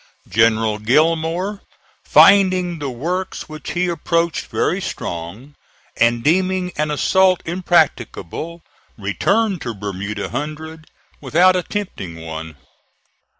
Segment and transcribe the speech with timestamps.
[0.27, 1.59] General Gillmore,
[2.03, 5.53] finding the works which he approached very strong,
[5.95, 8.63] and deeming an assault impracticable,
[8.97, 10.87] returned to Bermuda Hundred
[11.21, 12.55] without attempting one.